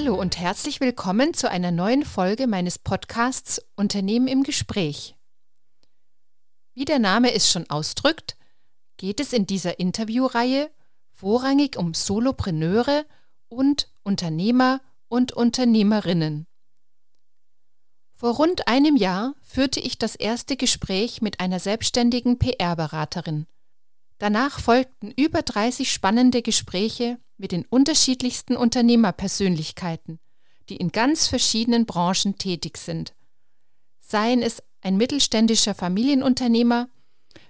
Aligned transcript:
Hallo 0.00 0.18
und 0.18 0.38
herzlich 0.38 0.80
willkommen 0.80 1.34
zu 1.34 1.50
einer 1.50 1.70
neuen 1.70 2.06
Folge 2.06 2.46
meines 2.46 2.78
Podcasts 2.78 3.60
Unternehmen 3.76 4.28
im 4.28 4.44
Gespräch. 4.44 5.14
Wie 6.72 6.86
der 6.86 6.98
Name 6.98 7.34
es 7.34 7.50
schon 7.50 7.68
ausdrückt, 7.68 8.38
geht 8.96 9.20
es 9.20 9.34
in 9.34 9.46
dieser 9.46 9.78
Interviewreihe 9.78 10.70
vorrangig 11.10 11.76
um 11.76 11.92
Solopreneure 11.92 13.04
und 13.48 13.92
Unternehmer 14.02 14.80
und 15.08 15.32
Unternehmerinnen. 15.32 16.46
Vor 18.10 18.36
rund 18.36 18.68
einem 18.68 18.96
Jahr 18.96 19.34
führte 19.42 19.80
ich 19.80 19.98
das 19.98 20.16
erste 20.16 20.56
Gespräch 20.56 21.20
mit 21.20 21.40
einer 21.40 21.60
selbstständigen 21.60 22.38
PR-Beraterin. 22.38 23.46
Danach 24.16 24.60
folgten 24.60 25.10
über 25.10 25.42
30 25.42 25.92
spannende 25.92 26.40
Gespräche 26.40 27.18
mit 27.40 27.52
den 27.52 27.64
unterschiedlichsten 27.64 28.56
Unternehmerpersönlichkeiten, 28.56 30.20
die 30.68 30.76
in 30.76 30.92
ganz 30.92 31.26
verschiedenen 31.26 31.86
Branchen 31.86 32.36
tätig 32.38 32.76
sind. 32.76 33.14
Seien 34.00 34.42
es 34.42 34.62
ein 34.82 34.96
mittelständischer 34.96 35.74
Familienunternehmer, 35.74 36.88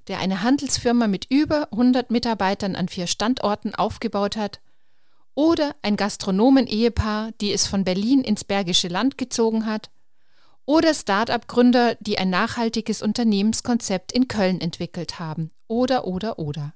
der 0.09 0.21
eine 0.21 0.43
Handelsfirma 0.43 1.07
mit 1.09 1.27
über 1.29 1.69
100 1.73 2.11
Mitarbeitern 2.11 2.77
an 2.77 2.89
vier 2.89 3.07
Standorten 3.07 3.75
aufgebaut 3.75 4.37
hat, 4.37 4.61
oder 5.35 5.75
ein 5.83 5.97
Gastronomen-Ehepaar, 5.97 7.33
die 7.41 7.53
es 7.53 7.67
von 7.67 7.85
Berlin 7.85 8.23
ins 8.23 8.45
Bergische 8.45 8.89
Land 8.89 9.17
gezogen 9.17 9.67
hat, 9.67 9.91
oder 10.67 10.93
Start-up-Gründer, 10.95 11.97
die 12.01 12.19
ein 12.19 12.31
nachhaltiges 12.31 13.03
Unternehmenskonzept 13.03 14.13
in 14.13 14.29
Köln 14.29 14.61
entwickelt 14.61 15.19
haben. 15.19 15.51
Oder, 15.67 16.05
oder, 16.05 16.39
oder. 16.39 16.75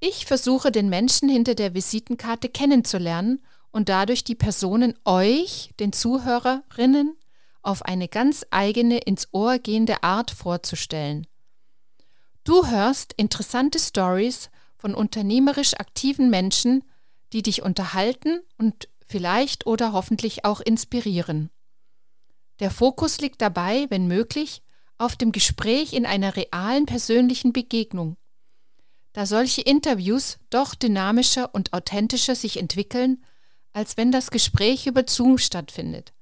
Ich 0.00 0.26
versuche 0.26 0.70
den 0.70 0.88
Menschen 0.88 1.28
hinter 1.28 1.54
der 1.54 1.74
Visitenkarte 1.74 2.48
kennenzulernen 2.48 3.42
und 3.70 3.88
dadurch 3.88 4.24
die 4.24 4.34
Personen 4.34 4.94
euch, 5.04 5.70
den 5.80 5.92
Zuhörerinnen, 5.92 7.16
auf 7.62 7.82
eine 7.82 8.06
ganz 8.06 8.46
eigene, 8.50 8.98
ins 8.98 9.28
Ohr 9.32 9.58
gehende 9.58 10.02
Art 10.02 10.30
vorzustellen. 10.30 11.26
Du 12.44 12.66
hörst 12.66 13.12
interessante 13.16 13.78
Stories 13.78 14.50
von 14.76 14.94
unternehmerisch 14.94 15.74
aktiven 15.74 16.30
Menschen, 16.30 16.84
die 17.32 17.42
dich 17.42 17.62
unterhalten 17.62 18.40
und 18.56 18.88
vielleicht 19.04 19.66
oder 19.66 19.92
hoffentlich 19.92 20.44
auch 20.44 20.60
inspirieren. 20.60 21.50
Der 22.60 22.70
Fokus 22.70 23.20
liegt 23.20 23.42
dabei, 23.42 23.86
wenn 23.88 24.06
möglich, 24.06 24.62
auf 24.98 25.16
dem 25.16 25.32
Gespräch 25.32 25.92
in 25.92 26.06
einer 26.06 26.36
realen 26.36 26.86
persönlichen 26.86 27.52
Begegnung. 27.52 28.16
Da 29.16 29.24
solche 29.24 29.62
Interviews 29.62 30.36
doch 30.50 30.74
dynamischer 30.74 31.54
und 31.54 31.72
authentischer 31.72 32.34
sich 32.34 32.58
entwickeln, 32.58 33.24
als 33.72 33.96
wenn 33.96 34.12
das 34.12 34.30
Gespräch 34.30 34.86
über 34.86 35.04
Zoom 35.08 35.38
stattfindet. 35.38 36.12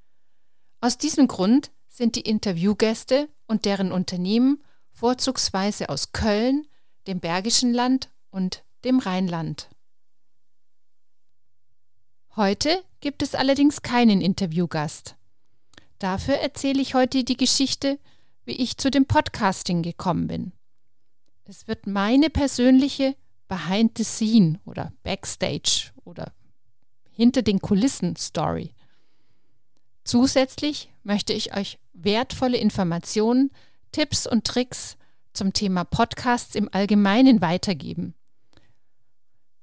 Aus 0.81 0.97
diesem 0.97 1.27
Grund 1.27 1.73
sind 1.89 2.15
die 2.15 2.21
Interviewgäste 2.21 3.29
und 3.49 3.65
deren 3.65 3.91
Unternehmen 3.91 4.63
vorzugsweise 4.93 5.89
aus 5.89 6.13
Köln, 6.13 6.69
dem 7.09 7.19
Bergischen 7.19 7.75
Land 7.75 8.11
und 8.31 8.63
dem 8.85 9.01
Rheinland. 9.01 9.71
Heute 12.37 12.81
gibt 13.01 13.23
es 13.25 13.35
allerdings 13.35 13.83
keinen 13.83 14.21
Interviewgast. 14.21 15.17
Dafür 15.99 16.37
erzähle 16.37 16.81
ich 16.81 16.95
heute 16.95 17.25
die 17.25 17.37
Geschichte, 17.37 17.99
wie 18.45 18.53
ich 18.53 18.77
zu 18.77 18.89
dem 18.89 19.07
Podcasting 19.07 19.83
gekommen 19.83 20.29
bin. 20.29 20.53
Es 21.47 21.69
wird 21.69 21.87
meine 21.87 22.31
persönliche 22.31 23.17
Behind 23.49 23.99
the 23.99 24.05
Scene 24.05 24.61
oder 24.65 24.95
Backstage 25.03 25.91
oder 26.05 26.33
hinter 27.11 27.43
den 27.43 27.61
Kulissen 27.61 28.17
Story. 28.17 28.75
Zusätzlich 30.05 30.91
möchte 31.03 31.35
ich 31.35 31.55
euch 31.55 31.79
wertvolle 31.93 32.57
Informationen, 32.57 33.51
Tipps 33.93 34.27
und 34.27 34.47
Tricks 34.47 34.97
zum 35.35 35.53
Thema 35.53 35.85
Podcasts 35.85 36.55
im 36.55 36.69
Allgemeinen 36.73 37.43
weitergeben. 37.43 38.15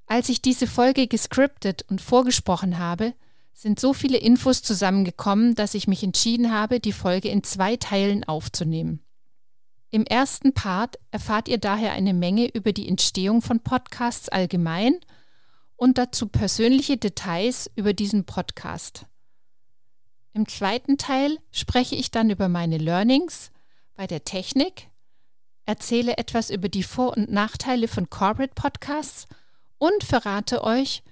Als 0.06 0.30
ich 0.30 0.41
diese 0.41 0.68
Folge 0.68 1.08
gescriptet 1.08 1.84
und 1.90 2.00
vorgesprochen 2.00 2.78
habe, 2.78 3.14
sind 3.53 3.80
so 3.80 3.94
viele 3.94 4.18
Infos 4.18 4.62
zusammengekommen, 4.62 5.56
dass 5.56 5.74
ich 5.74 5.88
mich 5.88 6.03
entschieden 6.03 6.52
habe, 6.52 6.80
die 6.80 6.94
Folge 6.94 7.30
in 7.30 7.44
zwei 7.44 7.75
Teilen 7.75 8.24
aufzunehmen. 8.24 9.02
Im 9.94 10.06
ersten 10.06 10.53
Part 10.53 10.97
erfahrt 11.12 11.50
ihr 11.50 11.57
daher 11.57 11.91
eine 11.91 12.13
Menge 12.13 12.47
über 12.47 12.72
die 12.72 12.88
Entstehung 12.88 13.41
von 13.41 13.59
Podcasts 13.59 14.29
allgemein 14.29 14.96
und 15.75 15.97
dazu 15.97 16.28
persönliche 16.28 16.96
Details 16.96 17.69
über 17.75 17.91
diesen 17.91 18.24
Podcast. 18.24 19.06
Im 20.34 20.47
zweiten 20.47 20.97
Teil 20.97 21.40
spreche 21.52 21.96
ich 21.96 22.09
dann 22.09 22.29
über 22.29 22.47
meine 22.47 22.78
Learnings 22.78 23.52
bei 23.96 24.07
der 24.07 24.24
Technik, 24.24 24.88
erzähle 25.66 26.18
etwas 26.18 26.52
über 26.52 26.69
die 26.69 26.84
Vor- 26.84 27.18
und 27.18 27.29
Nachteile 27.29 27.90
von 27.90 28.09
Corporate 28.09 28.53
Podcasts 28.56 29.28
und 29.78 30.06
verrate 30.06 30.63
euch, 30.63 31.03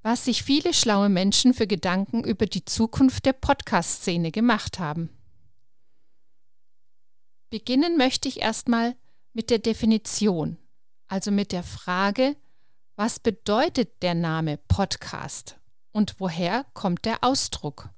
was 0.00 0.24
sich 0.24 0.42
viele 0.42 0.72
schlaue 0.72 1.10
Menschen 1.10 1.52
für 1.52 1.66
Gedanken 1.66 2.24
über 2.24 2.46
die 2.46 2.64
Zukunft 2.64 3.26
der 3.26 3.34
Podcast-Szene 3.34 4.30
gemacht 4.30 4.78
haben. 4.78 5.10
Beginnen 7.50 7.96
möchte 7.96 8.28
ich 8.28 8.40
erstmal 8.40 8.94
mit 9.32 9.48
der 9.48 9.58
Definition, 9.58 10.58
also 11.06 11.30
mit 11.30 11.52
der 11.52 11.62
Frage, 11.62 12.36
was 12.96 13.20
bedeutet 13.20 14.02
der 14.02 14.14
Name 14.14 14.58
Podcast 14.68 15.56
und 15.92 16.16
woher 16.18 16.64
kommt 16.74 17.04
der 17.06 17.24
Ausdruck? 17.24 17.88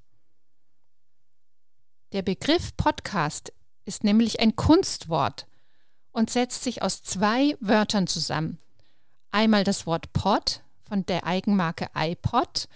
Der 2.13 2.23
Begriff 2.23 2.77
Podcast 2.77 3.53
ist 3.85 4.05
nämlich 4.05 4.41
ein 4.41 4.55
Kunstwort 4.55 5.47
und 6.13 6.31
setzt 6.31 6.63
sich 6.63 6.83
aus 6.83 7.03
zwei 7.03 7.57
Wörtern 7.61 8.07
zusammen. 8.07 8.59
Einmal 9.33 9.65
das 9.65 9.87
Wort 9.87 10.13
Pod, 10.13 10.63
von 10.91 11.07
der 11.07 11.25
Eigenmarke 11.25 11.89
iPod. 11.95 12.69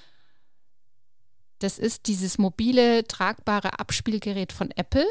Das 1.59 1.79
ist 1.79 2.07
dieses 2.07 2.39
mobile, 2.39 3.07
tragbare 3.07 3.79
Abspielgerät 3.79 4.53
von 4.53 4.71
Apple. 4.71 5.07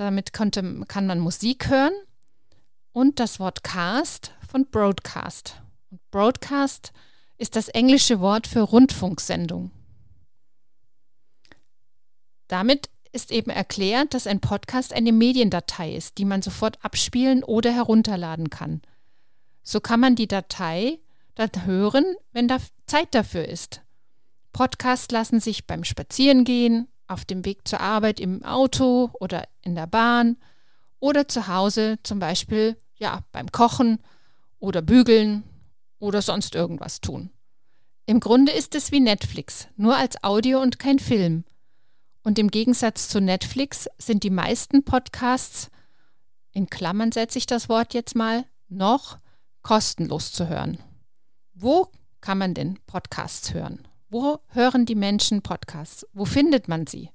Damit 0.00 0.32
konnte, 0.32 0.62
kann 0.88 1.06
man 1.06 1.18
Musik 1.18 1.68
hören. 1.68 1.92
Und 2.92 3.20
das 3.20 3.38
Wort 3.38 3.62
Cast 3.62 4.32
von 4.48 4.64
Broadcast. 4.64 5.60
Und 5.90 6.00
Broadcast 6.10 6.94
ist 7.36 7.54
das 7.54 7.68
englische 7.68 8.18
Wort 8.18 8.46
für 8.46 8.62
Rundfunksendung. 8.62 9.70
Damit 12.48 12.88
ist 13.12 13.30
eben 13.30 13.50
erklärt, 13.50 14.14
dass 14.14 14.26
ein 14.26 14.40
Podcast 14.40 14.94
eine 14.94 15.12
Mediendatei 15.12 15.94
ist, 15.94 16.16
die 16.16 16.24
man 16.24 16.40
sofort 16.40 16.82
abspielen 16.82 17.44
oder 17.44 17.70
herunterladen 17.70 18.48
kann. 18.48 18.80
So 19.62 19.80
kann 19.80 20.00
man 20.00 20.16
die 20.16 20.28
Datei 20.28 20.98
dann 21.34 21.66
hören, 21.66 22.06
wenn 22.32 22.48
da 22.48 22.56
Zeit 22.86 23.14
dafür 23.14 23.46
ist. 23.46 23.82
Podcasts 24.54 25.12
lassen 25.12 25.40
sich 25.40 25.66
beim 25.66 25.84
Spazierengehen, 25.84 26.88
auf 27.10 27.24
dem 27.24 27.44
Weg 27.44 27.66
zur 27.66 27.80
Arbeit 27.80 28.20
im 28.20 28.44
Auto 28.44 29.10
oder 29.20 29.48
in 29.62 29.74
der 29.74 29.86
Bahn 29.86 30.36
oder 31.00 31.26
zu 31.26 31.48
Hause 31.48 31.98
zum 32.02 32.18
Beispiel 32.18 32.76
ja, 32.94 33.24
beim 33.32 33.50
Kochen 33.50 33.98
oder 34.58 34.82
Bügeln 34.82 35.42
oder 35.98 36.22
sonst 36.22 36.54
irgendwas 36.54 37.00
tun. 37.00 37.30
Im 38.06 38.20
Grunde 38.20 38.52
ist 38.52 38.74
es 38.74 38.92
wie 38.92 39.00
Netflix, 39.00 39.68
nur 39.76 39.96
als 39.96 40.22
Audio 40.22 40.60
und 40.60 40.78
kein 40.78 40.98
Film. 40.98 41.44
Und 42.22 42.38
im 42.38 42.50
Gegensatz 42.50 43.08
zu 43.08 43.20
Netflix 43.20 43.88
sind 43.98 44.22
die 44.22 44.30
meisten 44.30 44.84
Podcasts, 44.84 45.70
in 46.52 46.68
Klammern 46.68 47.12
setze 47.12 47.38
ich 47.38 47.46
das 47.46 47.68
Wort 47.68 47.94
jetzt 47.94 48.16
mal, 48.16 48.44
noch 48.68 49.18
kostenlos 49.62 50.32
zu 50.32 50.48
hören. 50.48 50.78
Wo 51.54 51.88
kann 52.20 52.38
man 52.38 52.54
denn 52.54 52.78
Podcasts 52.86 53.54
hören? 53.54 53.86
Wo 54.12 54.40
hören 54.48 54.86
die 54.86 54.96
Menschen 54.96 55.40
Podcasts? 55.40 56.04
Wo 56.12 56.24
findet 56.24 56.66
man 56.66 56.88
sie? 56.88 57.10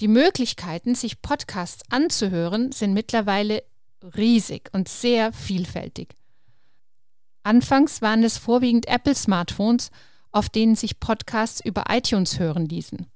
Die 0.00 0.06
Möglichkeiten, 0.06 0.94
sich 0.94 1.20
Podcasts 1.20 1.82
anzuhören, 1.90 2.70
sind 2.70 2.92
mittlerweile 2.92 3.64
riesig 4.16 4.70
und 4.72 4.88
sehr 4.88 5.32
vielfältig. 5.32 6.14
Anfangs 7.42 8.02
waren 8.02 8.22
es 8.22 8.38
vorwiegend 8.38 8.86
Apple-Smartphones, 8.86 9.90
auf 10.30 10.48
denen 10.48 10.76
sich 10.76 11.00
Podcasts 11.00 11.60
über 11.60 11.84
iTunes 11.88 12.38
hören 12.38 12.66
ließen. 12.66 13.06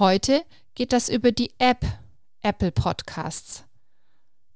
Heute 0.00 0.44
geht 0.74 0.92
das 0.92 1.08
über 1.08 1.30
die 1.30 1.52
App 1.58 1.86
Apple 2.40 2.72
Podcasts. 2.72 3.64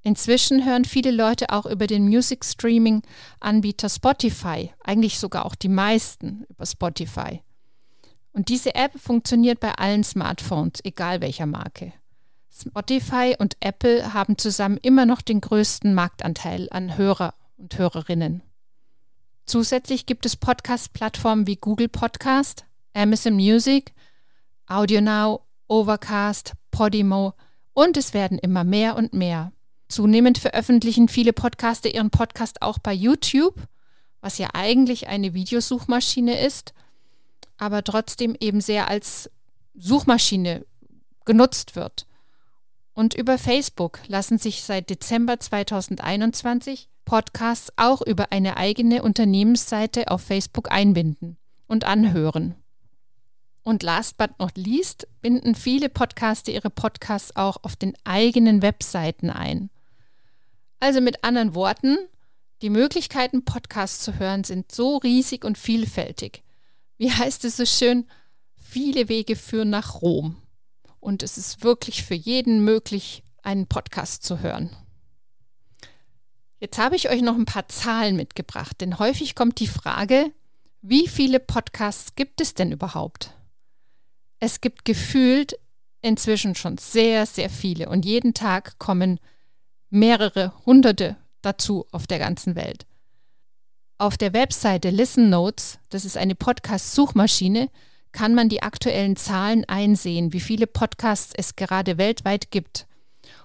Inzwischen 0.06 0.64
hören 0.64 0.84
viele 0.84 1.10
Leute 1.10 1.50
auch 1.50 1.66
über 1.66 1.88
den 1.88 2.04
Music 2.04 2.44
Streaming 2.44 3.02
Anbieter 3.40 3.88
Spotify, 3.88 4.72
eigentlich 4.84 5.18
sogar 5.18 5.44
auch 5.44 5.56
die 5.56 5.68
meisten 5.68 6.46
über 6.48 6.64
Spotify. 6.64 7.42
Und 8.30 8.48
diese 8.48 8.76
App 8.76 8.96
funktioniert 9.00 9.58
bei 9.58 9.72
allen 9.72 10.04
Smartphones, 10.04 10.74
egal 10.84 11.20
welcher 11.22 11.46
Marke. 11.46 11.92
Spotify 12.56 13.34
und 13.36 13.56
Apple 13.58 14.14
haben 14.14 14.38
zusammen 14.38 14.78
immer 14.80 15.06
noch 15.06 15.22
den 15.22 15.40
größten 15.40 15.92
Marktanteil 15.92 16.68
an 16.70 16.96
Hörer 16.96 17.34
und 17.56 17.76
Hörerinnen. 17.76 18.44
Zusätzlich 19.44 20.06
gibt 20.06 20.24
es 20.24 20.36
Podcast-Plattformen 20.36 21.48
wie 21.48 21.56
Google 21.56 21.88
Podcast, 21.88 22.64
Amazon 22.94 23.34
Music, 23.34 23.92
AudioNow, 24.68 25.40
Overcast, 25.66 26.52
Podimo 26.70 27.34
und 27.72 27.96
es 27.96 28.14
werden 28.14 28.38
immer 28.38 28.62
mehr 28.62 28.94
und 28.94 29.12
mehr. 29.12 29.50
Zunehmend 29.88 30.38
veröffentlichen 30.38 31.08
viele 31.08 31.32
Podcaster 31.32 31.92
ihren 31.94 32.10
Podcast 32.10 32.62
auch 32.62 32.78
bei 32.78 32.92
YouTube, 32.92 33.54
was 34.20 34.38
ja 34.38 34.48
eigentlich 34.54 35.08
eine 35.08 35.34
Videosuchmaschine 35.34 36.40
ist, 36.40 36.74
aber 37.56 37.84
trotzdem 37.84 38.36
eben 38.40 38.60
sehr 38.60 38.88
als 38.88 39.30
Suchmaschine 39.74 40.66
genutzt 41.24 41.76
wird. 41.76 42.06
Und 42.94 43.14
über 43.14 43.38
Facebook 43.38 44.00
lassen 44.08 44.38
sich 44.38 44.62
seit 44.62 44.90
Dezember 44.90 45.38
2021 45.38 46.88
Podcasts 47.04 47.72
auch 47.76 48.02
über 48.02 48.32
eine 48.32 48.56
eigene 48.56 49.02
Unternehmensseite 49.02 50.10
auf 50.10 50.22
Facebook 50.22 50.72
einbinden 50.72 51.36
und 51.68 51.84
anhören. 51.84 52.56
Und 53.62 53.82
last 53.82 54.16
but 54.16 54.38
not 54.38 54.56
least 54.56 55.06
binden 55.20 55.54
viele 55.54 55.88
Podcaster 55.88 56.52
ihre 56.52 56.70
Podcasts 56.70 57.36
auch 57.36 57.58
auf 57.62 57.76
den 57.76 57.94
eigenen 58.04 58.62
Webseiten 58.62 59.28
ein. 59.28 59.70
Also 60.80 61.00
mit 61.00 61.24
anderen 61.24 61.54
Worten, 61.54 61.98
die 62.62 62.70
Möglichkeiten, 62.70 63.44
Podcasts 63.44 64.04
zu 64.04 64.18
hören, 64.18 64.44
sind 64.44 64.72
so 64.72 64.96
riesig 64.98 65.44
und 65.44 65.58
vielfältig. 65.58 66.42
Wie 66.98 67.12
heißt 67.12 67.44
es 67.44 67.56
so 67.56 67.66
schön? 67.66 68.06
Viele 68.56 69.08
Wege 69.08 69.36
führen 69.36 69.70
nach 69.70 70.00
Rom. 70.02 70.36
Und 71.00 71.22
es 71.22 71.38
ist 71.38 71.62
wirklich 71.62 72.02
für 72.02 72.14
jeden 72.14 72.64
möglich, 72.64 73.22
einen 73.42 73.66
Podcast 73.66 74.24
zu 74.24 74.40
hören. 74.40 74.74
Jetzt 76.58 76.78
habe 76.78 76.96
ich 76.96 77.10
euch 77.10 77.22
noch 77.22 77.36
ein 77.36 77.44
paar 77.44 77.68
Zahlen 77.68 78.16
mitgebracht, 78.16 78.80
denn 78.80 78.98
häufig 78.98 79.34
kommt 79.34 79.60
die 79.60 79.66
Frage, 79.66 80.32
wie 80.82 81.06
viele 81.06 81.38
Podcasts 81.38 82.14
gibt 82.14 82.40
es 82.40 82.54
denn 82.54 82.72
überhaupt? 82.72 83.34
Es 84.40 84.60
gibt 84.60 84.84
gefühlt 84.84 85.58
inzwischen 86.00 86.54
schon 86.54 86.78
sehr, 86.78 87.26
sehr 87.26 87.50
viele 87.50 87.88
und 87.88 88.04
jeden 88.04 88.34
Tag 88.34 88.78
kommen 88.78 89.20
mehrere 89.90 90.52
hunderte 90.64 91.16
dazu 91.42 91.86
auf 91.92 92.06
der 92.06 92.18
ganzen 92.18 92.54
Welt. 92.56 92.86
Auf 93.98 94.16
der 94.16 94.32
Webseite 94.32 94.90
Listen 94.90 95.30
Notes, 95.30 95.78
das 95.88 96.04
ist 96.04 96.16
eine 96.16 96.34
Podcast-Suchmaschine, 96.34 97.70
kann 98.12 98.34
man 98.34 98.48
die 98.48 98.62
aktuellen 98.62 99.16
Zahlen 99.16 99.64
einsehen, 99.66 100.32
wie 100.32 100.40
viele 100.40 100.66
Podcasts 100.66 101.32
es 101.36 101.56
gerade 101.56 101.98
weltweit 101.98 102.50
gibt 102.50 102.86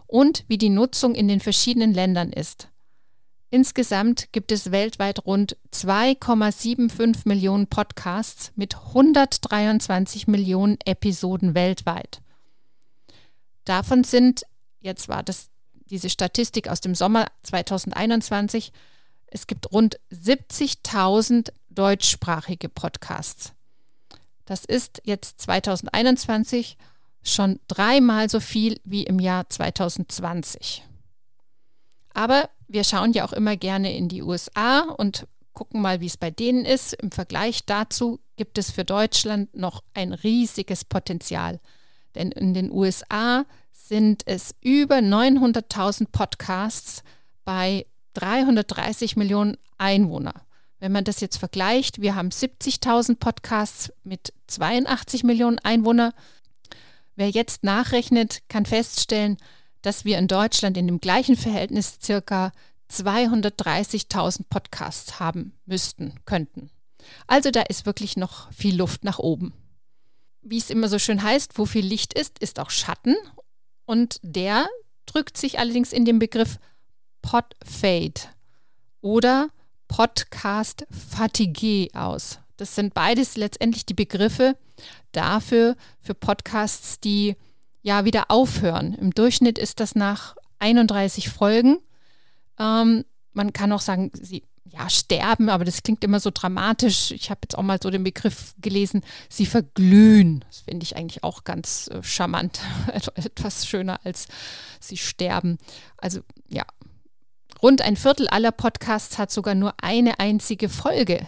und 0.07 0.43
wie 0.47 0.57
die 0.57 0.69
Nutzung 0.69 1.15
in 1.15 1.27
den 1.27 1.39
verschiedenen 1.39 1.93
Ländern 1.93 2.31
ist. 2.31 2.69
Insgesamt 3.49 4.31
gibt 4.31 4.53
es 4.53 4.71
weltweit 4.71 5.25
rund 5.25 5.57
2,75 5.73 7.27
Millionen 7.27 7.67
Podcasts 7.67 8.53
mit 8.55 8.77
123 8.77 10.27
Millionen 10.27 10.77
Episoden 10.85 11.53
weltweit. 11.53 12.21
Davon 13.65 14.05
sind, 14.05 14.43
jetzt 14.79 15.09
war 15.09 15.21
das 15.21 15.49
diese 15.91 16.09
Statistik 16.09 16.67
aus 16.69 16.81
dem 16.81 16.95
Sommer 16.95 17.27
2021, 17.43 18.71
es 19.27 19.45
gibt 19.45 19.71
rund 19.71 19.99
70.000 20.11 21.51
deutschsprachige 21.69 22.69
Podcasts. 22.69 23.53
Das 24.45 24.65
ist 24.65 25.01
jetzt 25.05 25.39
2021 25.41 26.77
schon 27.23 27.59
dreimal 27.67 28.29
so 28.29 28.39
viel 28.39 28.79
wie 28.83 29.03
im 29.03 29.19
Jahr 29.19 29.47
2020. 29.49 30.83
Aber 32.13 32.49
wir 32.67 32.83
schauen 32.83 33.13
ja 33.13 33.25
auch 33.25 33.33
immer 33.33 33.55
gerne 33.55 33.95
in 33.95 34.09
die 34.09 34.21
USA 34.21 34.81
und 34.81 35.27
gucken 35.53 35.81
mal, 35.81 36.01
wie 36.01 36.07
es 36.07 36.17
bei 36.17 36.31
denen 36.31 36.65
ist. 36.65 36.93
Im 36.93 37.11
Vergleich 37.11 37.65
dazu 37.65 38.19
gibt 38.37 38.57
es 38.57 38.71
für 38.71 38.85
Deutschland 38.85 39.55
noch 39.55 39.83
ein 39.93 40.13
riesiges 40.13 40.83
Potenzial. 40.83 41.59
Denn 42.15 42.31
in 42.31 42.53
den 42.53 42.71
USA 42.71 43.45
sind 43.87 44.23
es 44.25 44.55
über 44.61 44.97
900.000 44.97 46.07
Podcasts 46.11 47.03
bei 47.45 47.85
330 48.13 49.15
Millionen 49.15 49.57
Einwohner. 49.77 50.33
Wenn 50.79 50.91
man 50.91 51.03
das 51.03 51.19
jetzt 51.21 51.37
vergleicht, 51.37 52.01
wir 52.01 52.15
haben 52.15 52.29
70.000 52.29 53.15
Podcasts 53.15 53.93
mit 54.03 54.33
82 54.47 55.23
Millionen 55.23 55.59
Einwohner. 55.59 56.13
Wer 57.15 57.29
jetzt 57.29 57.63
nachrechnet, 57.63 58.41
kann 58.49 58.65
feststellen, 58.65 59.37
dass 59.81 60.05
wir 60.05 60.17
in 60.17 60.27
Deutschland 60.27 60.77
in 60.77 60.87
dem 60.87 60.99
gleichen 60.99 61.35
Verhältnis 61.35 61.99
circa 62.01 62.51
230.000 62.91 64.45
Podcasts 64.49 65.19
haben 65.19 65.53
müssten, 65.65 66.15
könnten. 66.25 66.69
Also 67.27 67.51
da 67.51 67.61
ist 67.61 67.85
wirklich 67.85 68.17
noch 68.17 68.51
viel 68.51 68.75
Luft 68.75 69.03
nach 69.03 69.19
oben. 69.19 69.53
Wie 70.41 70.57
es 70.57 70.69
immer 70.69 70.89
so 70.89 70.97
schön 70.97 71.21
heißt, 71.21 71.57
wo 71.57 71.65
viel 71.65 71.85
Licht 71.85 72.13
ist, 72.13 72.39
ist 72.39 72.59
auch 72.59 72.71
Schatten. 72.71 73.15
Und 73.91 74.21
der 74.23 74.69
drückt 75.05 75.35
sich 75.35 75.59
allerdings 75.59 75.91
in 75.91 76.05
dem 76.05 76.17
Begriff 76.17 76.59
Podfade 77.21 78.21
oder 79.01 79.49
Podcast 79.89 80.87
Fatigue 80.89 81.89
aus. 81.93 82.39
Das 82.55 82.73
sind 82.73 82.93
beides 82.93 83.35
letztendlich 83.35 83.85
die 83.85 83.93
Begriffe 83.93 84.55
dafür, 85.11 85.75
für 85.99 86.13
Podcasts, 86.13 87.01
die 87.01 87.35
ja 87.81 88.05
wieder 88.05 88.31
aufhören. 88.31 88.93
Im 88.93 89.11
Durchschnitt 89.11 89.59
ist 89.59 89.81
das 89.81 89.93
nach 89.93 90.37
31 90.59 91.27
Folgen. 91.27 91.79
Ähm, 92.57 93.03
man 93.33 93.51
kann 93.51 93.73
auch 93.73 93.81
sagen, 93.81 94.09
sie 94.13 94.43
ja, 94.65 94.89
sterben, 94.89 95.49
aber 95.49 95.65
das 95.65 95.83
klingt 95.83 96.03
immer 96.03 96.19
so 96.19 96.29
dramatisch. 96.33 97.11
Ich 97.11 97.29
habe 97.29 97.41
jetzt 97.43 97.57
auch 97.57 97.63
mal 97.63 97.79
so 97.81 97.89
den 97.89 98.03
Begriff 98.03 98.53
gelesen, 98.61 99.01
sie 99.29 99.45
verglühen. 99.45 100.45
Das 100.47 100.59
finde 100.61 100.83
ich 100.83 100.95
eigentlich 100.95 101.23
auch 101.23 101.43
ganz 101.43 101.89
äh, 101.91 102.01
charmant, 102.03 102.61
etwas 102.93 103.65
schöner 103.67 103.99
als 104.03 104.27
sie 104.79 104.97
sterben. 104.97 105.57
Also 105.97 106.21
ja, 106.47 106.63
rund 107.61 107.81
ein 107.81 107.97
Viertel 107.97 108.27
aller 108.27 108.51
Podcasts 108.51 109.17
hat 109.17 109.31
sogar 109.31 109.55
nur 109.55 109.73
eine 109.81 110.19
einzige 110.19 110.69
Folge. 110.69 111.25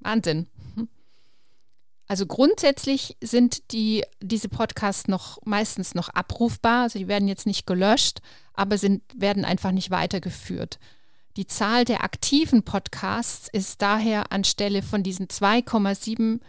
Wahnsinn. 0.00 0.46
Also 2.06 2.26
grundsätzlich 2.26 3.16
sind 3.22 3.72
die, 3.72 4.04
diese 4.20 4.50
Podcasts 4.50 5.08
noch 5.08 5.38
meistens 5.44 5.94
noch 5.94 6.10
abrufbar, 6.10 6.82
also 6.82 6.98
die 6.98 7.08
werden 7.08 7.28
jetzt 7.28 7.46
nicht 7.46 7.66
gelöscht, 7.66 8.20
aber 8.52 8.76
sind, 8.76 9.02
werden 9.16 9.46
einfach 9.46 9.72
nicht 9.72 9.90
weitergeführt. 9.90 10.78
Die 11.36 11.46
Zahl 11.46 11.84
der 11.84 12.04
aktiven 12.04 12.62
Podcasts 12.62 13.48
ist 13.52 13.82
daher 13.82 14.30
anstelle 14.30 14.82
von 14.82 15.02
diesen 15.02 15.26
2,75 15.26 16.40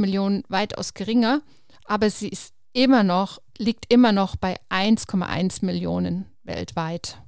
Millionen 0.00 0.42
weitaus 0.48 0.94
geringer, 0.94 1.42
aber 1.84 2.08
sie 2.08 2.28
ist 2.28 2.54
immer 2.72 3.02
noch, 3.02 3.40
liegt 3.58 3.92
immer 3.92 4.12
noch 4.12 4.36
bei 4.36 4.56
1,1 4.70 5.64
Millionen 5.64 6.26
weltweit. 6.44 7.20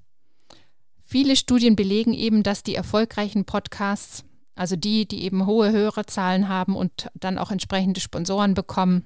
Viele 1.05 1.37
Studien 1.37 1.77
belegen 1.77 2.15
eben, 2.15 2.43
dass 2.43 2.63
die 2.63 2.75
erfolgreichen 2.75 3.45
Podcasts 3.45 4.25
also 4.59 4.75
die, 4.75 5.07
die 5.07 5.23
eben 5.23 5.47
hohe 5.47 5.71
Hörerzahlen 5.71 6.49
haben 6.49 6.75
und 6.75 7.09
dann 7.15 7.39
auch 7.39 7.53
entsprechende 7.53 8.01
Sponsoren 8.01 8.55
bekommen, 8.55 9.05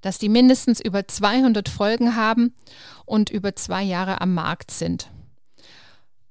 dass 0.00 0.18
die 0.18 0.30
mindestens 0.30 0.80
über 0.80 1.06
200 1.06 1.68
Folgen 1.68 2.16
haben 2.16 2.54
und 3.04 3.28
über 3.28 3.54
zwei 3.54 3.82
Jahre 3.82 4.22
am 4.22 4.32
Markt 4.32 4.70
sind. 4.70 5.10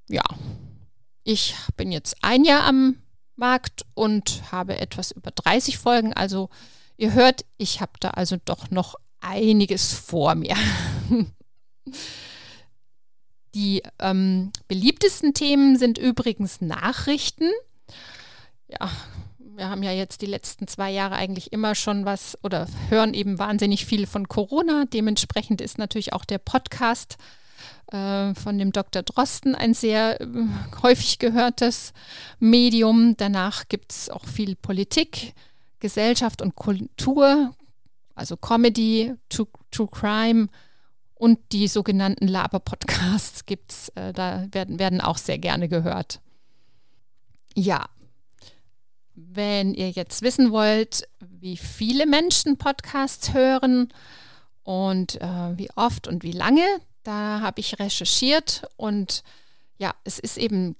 Ja, 0.10 0.24
ich 1.24 1.56
bin 1.78 1.92
jetzt 1.92 2.18
ein 2.22 2.44
Jahr 2.44 2.64
am 2.66 2.98
Markt 3.36 3.86
und 3.94 4.52
habe 4.52 4.78
etwas 4.78 5.12
über 5.12 5.32
30 5.32 5.78
Folgen. 5.78 6.14
Also 6.14 6.50
ihr 6.98 7.14
hört, 7.14 7.46
ich 7.58 7.82
habe 7.82 7.94
da 8.00 8.10
also 8.12 8.38
doch 8.44 8.70
noch 8.70 8.96
einiges 9.22 9.94
vor 9.94 10.36
mir. 10.36 10.56
Die 13.56 13.84
ähm, 14.00 14.52
beliebtesten 14.68 15.34
Themen 15.34 15.78
sind 15.78 15.98
übrigens 16.00 16.60
Nachrichten 16.60 17.50
ja, 18.80 18.90
wir 19.38 19.70
haben 19.70 19.84
ja 19.84 19.92
jetzt 19.92 20.22
die 20.22 20.28
letzten 20.28 20.68
zwei 20.68 20.92
Jahre 20.92 21.16
eigentlich 21.16 21.54
immer 21.54 21.76
schon 21.76 22.06
was 22.06 22.38
oder 22.44 22.68
hören 22.90 23.14
eben 23.14 23.38
wahnsinnig 23.38 23.86
viel 23.86 24.08
von 24.08 24.28
Corona. 24.28 24.86
Dementsprechend 24.86 25.62
ist 25.62 25.78
natürlich 25.78 26.14
auch 26.14 26.26
der 26.26 26.40
Podcast 26.40 27.18
äh, 27.92 28.34
von 28.36 28.58
dem 28.58 28.72
Dr. 28.72 29.04
Drosten 29.04 29.56
ein 29.56 29.74
sehr 29.74 30.22
äh, 30.22 30.28
häufig 30.82 31.20
gehörtes 31.20 31.94
Medium. 32.40 33.16
Danach 33.18 33.68
gibt 33.68 33.92
es 33.92 34.10
auch 34.10 34.26
viel 34.26 34.56
Politik, 34.56 35.34
Gesellschaft 35.80 36.42
und 36.42 36.56
Kultur, 36.56 37.54
also 38.16 38.38
Comedy, 38.38 39.14
True, 39.30 39.48
True 39.72 39.90
Crime 39.92 40.48
und 41.16 41.40
die 41.52 41.68
sogenannten 41.68 42.28
Laber-Podcasts 42.28 43.46
gibt's, 43.46 43.90
äh, 43.96 44.14
da 44.14 44.46
werden, 44.52 44.80
werden 44.80 45.02
auch 45.02 45.18
sehr 45.18 45.38
gerne 45.38 45.70
gehört. 45.70 46.20
Ja, 47.56 47.86
wenn 49.16 49.74
ihr 49.74 49.90
jetzt 49.92 50.22
wissen 50.22 50.52
wollt, 50.52 51.08
wie 51.20 51.58
viele 51.58 52.06
Menschen 52.08 52.58
Podcasts 52.58 53.34
hören 53.34 53.94
und 54.64 55.22
äh, 55.22 55.58
wie 55.58 55.70
oft 55.76 56.08
und 56.08 56.24
wie 56.24 56.32
lange, 56.32 56.66
da 57.04 57.42
habe 57.42 57.60
ich 57.60 57.80
recherchiert 57.80 58.64
und 58.78 59.24
ja, 59.78 59.94
es 60.04 60.20
ist 60.20 60.38
eben 60.38 60.76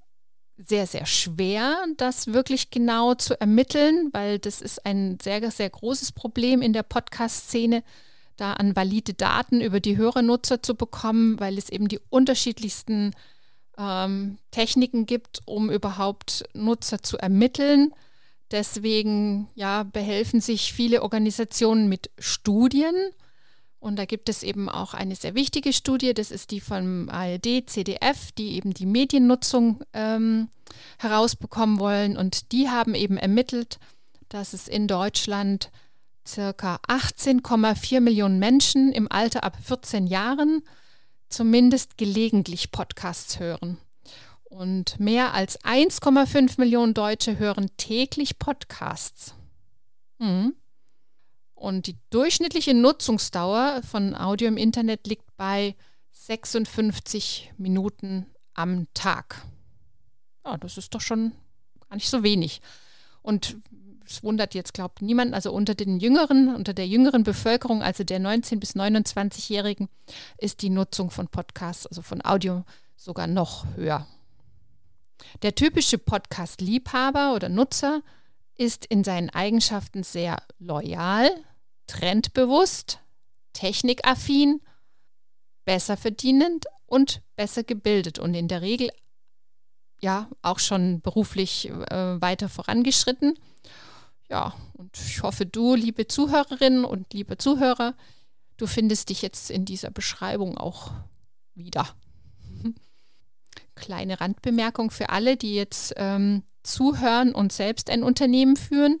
sehr, 0.56 0.86
sehr 0.86 1.06
schwer, 1.06 1.84
das 1.96 2.28
wirklich 2.28 2.70
genau 2.70 3.14
zu 3.14 3.38
ermitteln, 3.40 4.10
weil 4.12 4.38
das 4.38 4.60
ist 4.60 4.86
ein 4.86 5.18
sehr, 5.20 5.50
sehr 5.50 5.68
großes 5.68 6.12
Problem 6.12 6.62
in 6.62 6.72
der 6.72 6.84
Podcast-Szene, 6.84 7.82
da 8.36 8.54
an 8.54 8.76
valide 8.76 9.14
Daten 9.14 9.60
über 9.60 9.80
die 9.80 9.96
Hörernutzer 9.96 10.62
zu 10.62 10.74
bekommen, 10.74 11.38
weil 11.40 11.58
es 11.58 11.68
eben 11.68 11.88
die 11.88 12.00
unterschiedlichsten 12.08 13.14
ähm, 13.78 14.38
Techniken 14.50 15.06
gibt, 15.06 15.42
um 15.44 15.70
überhaupt 15.70 16.44
Nutzer 16.52 17.02
zu 17.02 17.18
ermitteln. 17.18 17.92
Deswegen 18.50 19.48
ja, 19.54 19.82
behelfen 19.82 20.40
sich 20.40 20.72
viele 20.72 21.02
Organisationen 21.02 21.88
mit 21.88 22.10
Studien. 22.18 22.94
Und 23.84 23.96
da 23.96 24.06
gibt 24.06 24.30
es 24.30 24.42
eben 24.42 24.70
auch 24.70 24.94
eine 24.94 25.14
sehr 25.14 25.34
wichtige 25.34 25.74
Studie, 25.74 26.14
das 26.14 26.30
ist 26.30 26.52
die 26.52 26.60
vom 26.60 27.10
ARD, 27.10 27.68
CDF, 27.68 28.32
die 28.32 28.54
eben 28.54 28.72
die 28.72 28.86
Mediennutzung 28.86 29.84
ähm, 29.92 30.48
herausbekommen 30.96 31.78
wollen. 31.78 32.16
Und 32.16 32.50
die 32.52 32.70
haben 32.70 32.94
eben 32.94 33.18
ermittelt, 33.18 33.78
dass 34.30 34.54
es 34.54 34.68
in 34.68 34.88
Deutschland 34.88 35.70
circa 36.26 36.76
18,4 36.88 38.00
Millionen 38.00 38.38
Menschen 38.38 38.90
im 38.90 39.06
Alter 39.12 39.44
ab 39.44 39.58
14 39.62 40.06
Jahren 40.06 40.62
zumindest 41.28 41.98
gelegentlich 41.98 42.72
Podcasts 42.72 43.38
hören. 43.38 43.76
Und 44.44 44.98
mehr 44.98 45.34
als 45.34 45.60
1,5 45.60 46.58
Millionen 46.58 46.94
Deutsche 46.94 47.38
hören 47.38 47.68
täglich 47.76 48.38
Podcasts. 48.38 49.34
Mhm. 50.18 50.54
Und 51.64 51.86
die 51.86 51.96
durchschnittliche 52.10 52.74
Nutzungsdauer 52.74 53.80
von 53.90 54.14
Audio 54.14 54.48
im 54.48 54.58
Internet 54.58 55.06
liegt 55.06 55.34
bei 55.38 55.74
56 56.12 57.54
Minuten 57.56 58.26
am 58.52 58.86
Tag. 58.92 59.46
Ja, 60.44 60.58
das 60.58 60.76
ist 60.76 60.94
doch 60.94 61.00
schon 61.00 61.32
gar 61.88 61.96
nicht 61.96 62.10
so 62.10 62.22
wenig. 62.22 62.60
Und 63.22 63.56
es 64.04 64.22
wundert 64.22 64.52
jetzt, 64.52 64.74
glaubt 64.74 65.00
niemand, 65.00 65.32
also 65.32 65.54
unter 65.54 65.74
den 65.74 66.00
Jüngeren, 66.00 66.54
unter 66.54 66.74
der 66.74 66.86
jüngeren 66.86 67.22
Bevölkerung, 67.22 67.82
also 67.82 68.04
der 68.04 68.20
19- 68.20 68.60
bis 68.60 68.76
29-Jährigen, 68.76 69.88
ist 70.36 70.60
die 70.60 70.68
Nutzung 70.68 71.10
von 71.10 71.28
Podcasts, 71.28 71.86
also 71.86 72.02
von 72.02 72.22
Audio, 72.22 72.64
sogar 72.94 73.26
noch 73.26 73.64
höher. 73.74 74.06
Der 75.40 75.54
typische 75.54 75.96
Podcast-Liebhaber 75.96 77.34
oder 77.34 77.48
Nutzer 77.48 78.02
ist 78.58 78.84
in 78.84 79.02
seinen 79.02 79.30
Eigenschaften 79.30 80.02
sehr 80.02 80.42
loyal, 80.58 81.30
trendbewusst, 81.86 83.00
technikaffin, 83.52 84.60
besser 85.64 85.96
verdienend 85.96 86.66
und 86.86 87.22
besser 87.36 87.64
gebildet 87.64 88.18
und 88.18 88.34
in 88.34 88.48
der 88.48 88.62
Regel 88.62 88.90
ja 90.00 90.28
auch 90.42 90.58
schon 90.58 91.00
beruflich 91.00 91.70
äh, 91.70 92.20
weiter 92.20 92.48
vorangeschritten 92.48 93.38
ja, 94.30 94.54
und 94.72 94.96
ich 94.98 95.22
hoffe, 95.22 95.46
du, 95.46 95.74
liebe 95.74 96.08
Zuhörerinnen 96.08 96.84
und 96.84 97.12
liebe 97.12 97.38
Zuhörer, 97.38 97.94
du 98.56 98.66
findest 98.66 99.10
dich 99.10 99.22
jetzt 99.22 99.50
in 99.50 99.64
dieser 99.64 99.90
Beschreibung 99.90 100.56
auch 100.56 100.92
wieder. 101.54 101.88
Kleine 103.74 104.20
Randbemerkung 104.20 104.90
für 104.90 105.10
alle, 105.10 105.36
die 105.36 105.54
jetzt 105.54 105.94
ähm, 105.96 106.42
zuhören 106.62 107.34
und 107.34 107.52
selbst 107.52 107.90
ein 107.90 108.02
Unternehmen 108.02 108.56
führen. 108.56 109.00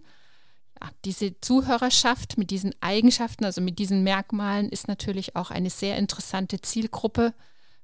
Ja, 0.80 0.90
diese 1.04 1.40
Zuhörerschaft 1.40 2.36
mit 2.38 2.50
diesen 2.50 2.74
Eigenschaften, 2.80 3.44
also 3.44 3.60
mit 3.60 3.78
diesen 3.78 4.02
Merkmalen, 4.02 4.68
ist 4.68 4.88
natürlich 4.88 5.36
auch 5.36 5.50
eine 5.50 5.70
sehr 5.70 5.96
interessante 5.96 6.60
Zielgruppe 6.60 7.34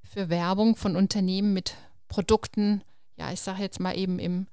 für 0.03 0.29
Werbung 0.29 0.77
von 0.77 0.97
Unternehmen 0.97 1.53
mit 1.53 1.75
Produkten, 2.09 2.83
ja, 3.17 3.33
ich 3.33 3.41
sage 3.41 3.63
jetzt 3.63 3.81
mal 3.81 3.97
eben 3.97 4.19
im 4.19 4.47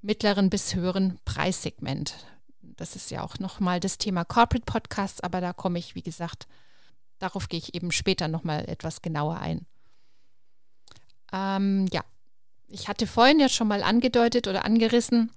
mittleren 0.00 0.48
bis 0.48 0.74
höheren 0.74 1.18
Preissegment. 1.24 2.14
Das 2.60 2.96
ist 2.96 3.10
ja 3.10 3.22
auch 3.22 3.38
nochmal 3.38 3.80
das 3.80 3.98
Thema 3.98 4.24
Corporate 4.24 4.64
Podcasts, 4.64 5.20
aber 5.20 5.40
da 5.40 5.52
komme 5.52 5.78
ich, 5.78 5.94
wie 5.94 6.02
gesagt, 6.02 6.46
darauf 7.18 7.48
gehe 7.48 7.58
ich 7.58 7.74
eben 7.74 7.92
später 7.92 8.28
nochmal 8.28 8.68
etwas 8.68 9.02
genauer 9.02 9.38
ein. 9.38 9.66
Ähm, 11.32 11.86
ja, 11.92 12.02
ich 12.68 12.88
hatte 12.88 13.06
vorhin 13.06 13.38
ja 13.38 13.48
schon 13.48 13.68
mal 13.68 13.82
angedeutet 13.82 14.48
oder 14.48 14.64
angerissen, 14.64 15.30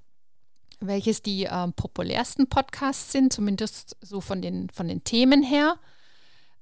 welches 0.88 1.22
die 1.22 1.46
äh, 1.46 1.68
populärsten 1.76 2.48
Podcasts 2.48 3.12
sind, 3.12 3.34
zumindest 3.34 3.98
so 4.02 4.22
von 4.22 4.42
den, 4.42 4.70
von 4.70 4.88
den 4.88 5.04
Themen 5.04 5.44
her. 5.44 5.78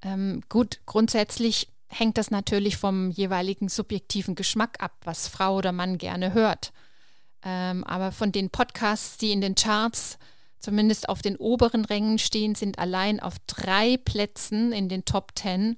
Ähm, 0.01 0.41
gut, 0.49 0.81
grundsätzlich 0.85 1.69
hängt 1.87 2.17
das 2.17 2.31
natürlich 2.31 2.77
vom 2.77 3.11
jeweiligen 3.11 3.69
subjektiven 3.69 4.35
Geschmack 4.35 4.81
ab, 4.81 4.93
was 5.03 5.27
Frau 5.27 5.57
oder 5.57 5.71
Mann 5.71 5.97
gerne 5.97 6.33
hört. 6.33 6.73
Ähm, 7.43 7.83
aber 7.83 8.11
von 8.11 8.31
den 8.31 8.49
Podcasts, 8.49 9.17
die 9.17 9.31
in 9.31 9.41
den 9.41 9.55
Charts 9.55 10.17
zumindest 10.59 11.09
auf 11.09 11.21
den 11.21 11.35
oberen 11.35 11.85
Rängen 11.85 12.17
stehen, 12.19 12.55
sind 12.55 12.79
allein 12.79 13.19
auf 13.19 13.35
drei 13.47 13.97
Plätzen 13.97 14.71
in 14.71 14.89
den 14.89 15.05
Top 15.05 15.35
Ten 15.35 15.77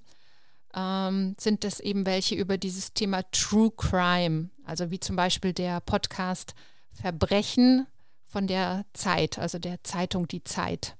ähm, 0.75 1.35
sind 1.39 1.63
das 1.63 1.79
eben 1.79 2.05
welche 2.05 2.35
über 2.35 2.57
dieses 2.57 2.93
Thema 2.93 3.23
True 3.31 3.71
Crime, 3.75 4.49
also 4.65 4.91
wie 4.91 4.99
zum 4.99 5.15
Beispiel 5.15 5.53
der 5.53 5.79
Podcast 5.79 6.53
Verbrechen 6.91 7.87
von 8.35 8.47
der 8.47 8.83
Zeit, 8.91 9.39
also 9.39 9.59
der 9.59 9.81
Zeitung 9.85 10.27
Die 10.27 10.43
Zeit. 10.43 10.97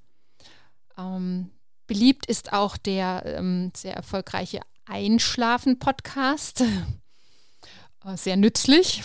Ähm, 0.98 1.52
beliebt 1.86 2.28
ist 2.28 2.54
auch 2.54 2.78
der 2.78 3.24
ähm, 3.26 3.74
sehr 3.76 3.94
erfolgreiche 3.94 4.62
Einschlafen-Podcast, 4.86 6.62
äh, 8.06 8.16
sehr 8.16 8.38
nützlich, 8.38 9.04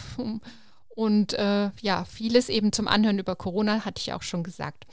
und 0.91 1.33
äh, 1.33 1.73
ja, 1.81 2.05
vieles 2.05 2.49
eben 2.49 2.73
zum 2.73 2.87
Anhören 2.87 3.19
über 3.19 3.35
Corona, 3.35 3.85
hatte 3.85 4.01
ich 4.01 4.13
auch 4.13 4.23
schon 4.23 4.45
gesagt. 4.45 4.87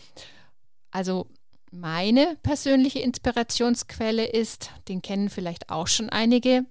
Also 0.89 1.27
meine 1.69 2.37
persönliche 2.41 3.01
Inspirationsquelle 3.01 4.25
ist, 4.25 4.71
den 4.87 5.03
kennen 5.03 5.29
vielleicht 5.29 5.69
auch 5.69 5.85
schon 5.85 6.09
einige, 6.09 6.65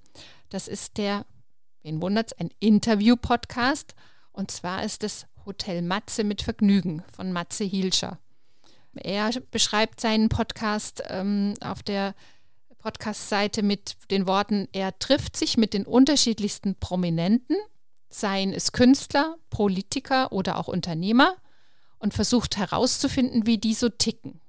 das 0.48 0.66
ist 0.66 0.98
der, 0.98 1.26
wen 1.84 2.02
wundert 2.02 2.32
es, 2.32 2.38
ein 2.40 2.50
Interview-Podcast. 2.58 3.94
Und 4.32 4.50
zwar 4.50 4.82
ist 4.82 5.04
es 5.04 5.26
Hotel 5.46 5.82
Matze 5.82 6.24
mit 6.24 6.42
Vergnügen 6.42 7.02
von 7.10 7.32
Matze 7.32 7.64
Hielscher. 7.64 8.18
Er 8.94 9.30
beschreibt 9.50 10.00
seinen 10.00 10.28
Podcast 10.28 11.02
ähm, 11.08 11.54
auf 11.60 11.82
der 11.82 12.14
Podcast-Seite 12.78 13.62
mit 13.62 13.96
den 14.10 14.26
Worten, 14.26 14.68
er 14.72 14.98
trifft 14.98 15.36
sich 15.36 15.56
mit 15.56 15.72
den 15.74 15.86
unterschiedlichsten 15.86 16.74
Prominenten 16.76 17.56
seien 18.08 18.52
es 18.52 18.72
Künstler, 18.72 19.36
Politiker 19.50 20.32
oder 20.32 20.58
auch 20.58 20.68
Unternehmer, 20.68 21.36
und 21.98 22.12
versucht 22.12 22.56
herauszufinden, 22.56 23.46
wie 23.46 23.58
die 23.58 23.74
so 23.74 23.88
ticken. 23.88 24.40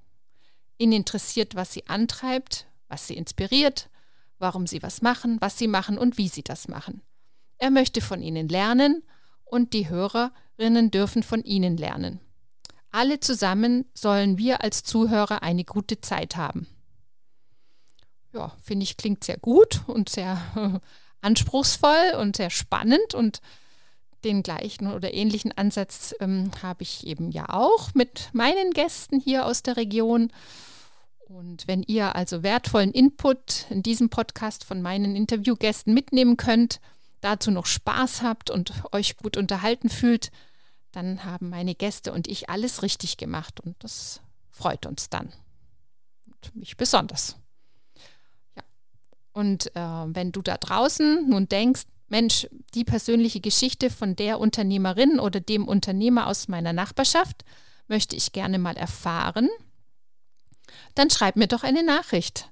Ihn 0.77 0.91
interessiert, 0.91 1.55
was 1.55 1.71
sie 1.71 1.87
antreibt, 1.87 2.67
was 2.89 3.07
sie 3.07 3.15
inspiriert, 3.15 3.89
warum 4.37 4.67
sie 4.67 4.83
was 4.83 5.01
machen, 5.01 5.37
was 5.39 5.57
sie 5.57 5.67
machen 5.67 5.97
und 5.97 6.17
wie 6.17 6.27
sie 6.27 6.43
das 6.43 6.67
machen. 6.67 7.01
Er 7.57 7.71
möchte 7.71 8.01
von 8.01 8.21
ihnen 8.21 8.49
lernen 8.49 9.01
und 9.45 9.73
die 9.73 9.89
Hörerinnen 10.57 10.91
dürfen 10.91 11.23
von 11.23 11.43
ihnen 11.43 11.77
lernen. 11.77 12.19
Alle 12.91 13.19
zusammen 13.19 13.85
sollen 13.93 14.37
wir 14.37 14.63
als 14.63 14.83
Zuhörer 14.83 15.43
eine 15.43 15.63
gute 15.63 16.01
Zeit 16.01 16.35
haben. 16.35 16.67
Ja, 18.33 18.55
finde 18.63 18.83
ich, 18.83 18.97
klingt 18.97 19.23
sehr 19.23 19.37
gut 19.37 19.81
und 19.87 20.09
sehr 20.09 20.41
anspruchsvoll 21.21 22.15
und 22.19 22.37
sehr 22.37 22.49
spannend 22.49 23.13
und 23.13 23.39
den 24.23 24.41
gleichen 24.41 24.91
oder 24.91 25.13
ähnlichen 25.13 25.51
Ansatz 25.51 26.15
ähm, 26.19 26.49
habe 26.63 26.81
ich 26.81 27.05
eben 27.05 27.31
ja 27.31 27.49
auch 27.49 27.93
mit 27.93 28.29
meinen 28.33 28.71
Gästen 28.71 29.19
hier 29.19 29.45
aus 29.45 29.61
der 29.61 29.77
Region. 29.77 30.31
Und 31.27 31.67
wenn 31.67 31.83
ihr 31.83 32.15
also 32.15 32.41
wertvollen 32.41 32.91
Input 32.91 33.67
in 33.69 33.83
diesem 33.83 34.09
Podcast 34.09 34.63
von 34.63 34.81
meinen 34.81 35.15
Interviewgästen 35.15 35.93
mitnehmen 35.93 36.35
könnt, 36.35 36.79
dazu 37.21 37.51
noch 37.51 37.65
Spaß 37.65 38.21
habt 38.21 38.49
und 38.49 38.73
euch 38.91 39.17
gut 39.17 39.37
unterhalten 39.37 39.89
fühlt, 39.89 40.31
dann 40.91 41.23
haben 41.23 41.49
meine 41.49 41.75
Gäste 41.75 42.11
und 42.13 42.27
ich 42.27 42.49
alles 42.49 42.81
richtig 42.81 43.17
gemacht 43.17 43.59
und 43.59 43.75
das 43.83 44.21
freut 44.49 44.85
uns 44.85 45.09
dann. 45.09 45.33
Und 46.25 46.55
mich 46.55 46.77
besonders. 46.77 47.37
Und 49.33 49.75
äh, 49.75 49.79
wenn 49.79 50.31
du 50.31 50.41
da 50.41 50.57
draußen 50.57 51.29
nun 51.29 51.47
denkst, 51.47 51.83
Mensch, 52.07 52.47
die 52.73 52.83
persönliche 52.83 53.41
Geschichte 53.41 53.89
von 53.89 54.15
der 54.15 54.39
Unternehmerin 54.39 55.19
oder 55.19 55.39
dem 55.39 55.67
Unternehmer 55.67 56.27
aus 56.27 56.47
meiner 56.47 56.73
Nachbarschaft 56.73 57.43
möchte 57.87 58.15
ich 58.15 58.31
gerne 58.31 58.59
mal 58.59 58.77
erfahren, 58.77 59.49
dann 60.95 61.09
schreib 61.09 61.35
mir 61.35 61.47
doch 61.47 61.63
eine 61.63 61.83
Nachricht. 61.83 62.49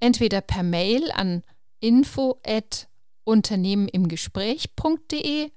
Entweder 0.00 0.40
per 0.40 0.62
Mail 0.62 1.10
an 1.12 1.42
info@unternehmenimgespräch.de 3.26 5.50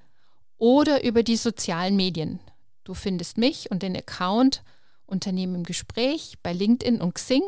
oder 0.57 1.03
über 1.03 1.23
die 1.23 1.37
sozialen 1.37 1.95
Medien. 1.95 2.39
Du 2.83 2.93
findest 2.93 3.37
mich 3.37 3.71
und 3.71 3.83
den 3.83 3.95
Account 3.95 4.63
Unternehmen 5.05 5.55
im 5.55 5.63
Gespräch 5.63 6.37
bei 6.43 6.53
LinkedIn 6.53 7.01
und 7.01 7.15
Xing, 7.15 7.43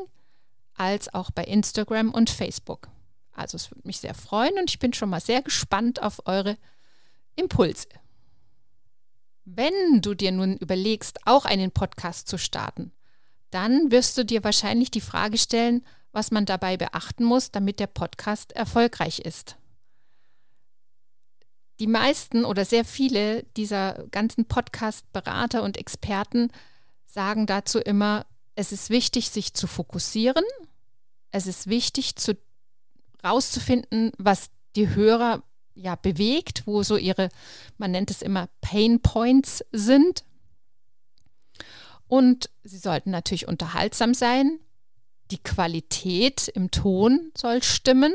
als 0.74 1.14
auch 1.14 1.32
bei 1.32 1.44
Instagram 1.44 2.12
und 2.12 2.30
Facebook. 2.30 2.90
Also 3.34 3.56
es 3.56 3.70
würde 3.70 3.88
mich 3.88 4.00
sehr 4.00 4.16
freuen 4.16 4.58
und 4.58 4.70
ich 4.70 4.80
bin 4.80 4.94
schon 4.94 5.10
mal 5.10 5.22
sehr 5.22 5.42
gespannt 5.42 6.02
auf 6.02 6.26
eure 6.26 6.58
Impulse. 7.36 7.88
Wenn 9.46 10.02
du 10.02 10.16
dir 10.16 10.32
nun 10.32 10.58
überlegst, 10.58 11.20
auch 11.26 11.46
einen 11.46 11.72
Podcast 11.72 12.28
zu 12.28 12.38
starten, 12.38 12.92
dann 13.52 13.92
wirst 13.92 14.18
du 14.18 14.26
dir 14.26 14.44
wahrscheinlich 14.44 14.92
die 14.92 15.02
Frage 15.02 15.38
stellen, 15.38 15.86
was 16.12 16.32
man 16.32 16.46
dabei 16.46 16.78
beachten 16.78 17.24
muss, 17.24 17.52
damit 17.52 17.80
der 17.80 17.88
Podcast 17.88 18.54
erfolgreich 18.54 19.20
ist. 19.20 19.58
Die 21.82 21.88
meisten 21.88 22.46
oder 22.46 22.64
sehr 22.64 22.86
viele 22.86 23.42
dieser 23.58 24.06
ganzen 24.12 24.46
Podcast-Berater 24.46 25.64
und 25.64 25.78
Experten 25.78 26.52
sagen 27.08 27.48
dazu 27.48 27.80
immer, 27.80 28.28
es 28.54 28.72
ist 28.72 28.92
wichtig, 28.92 29.32
sich 29.32 29.56
zu 29.56 29.66
fokussieren. 29.66 30.44
Es 31.32 31.48
ist 31.48 31.66
wichtig, 31.66 32.18
zu, 32.18 32.38
rauszufinden, 33.24 34.12
was 34.20 34.52
die 34.76 34.90
Hörer 34.94 35.42
ja 35.74 35.96
bewegt, 35.96 36.68
wo 36.68 36.84
so 36.84 36.98
ihre, 36.98 37.30
man 37.80 37.90
nennt 37.90 38.12
es 38.12 38.22
immer 38.22 38.48
Pain 38.62 39.00
Points 39.00 39.66
sind. 39.72 40.24
Und 42.08 42.52
sie 42.64 42.78
sollten 42.78 43.10
natürlich 43.10 43.48
unterhaltsam 43.48 44.14
sein. 44.14 44.60
Die 45.32 45.42
Qualität 45.42 46.48
im 46.48 46.70
Ton 46.70 47.32
soll 47.36 47.64
stimmen. 47.64 48.14